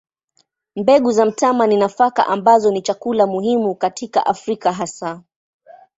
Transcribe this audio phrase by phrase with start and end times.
[0.75, 5.21] Mbegu za mtama ni nafaka ambazo ni chakula muhimu katika Afrika hasa.